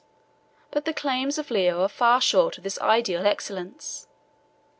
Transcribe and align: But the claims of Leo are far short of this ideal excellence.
But 0.71 0.85
the 0.85 0.95
claims 0.95 1.37
of 1.37 1.51
Leo 1.51 1.83
are 1.83 1.87
far 1.87 2.21
short 2.21 2.57
of 2.57 2.63
this 2.63 2.79
ideal 2.81 3.27
excellence. 3.27 4.07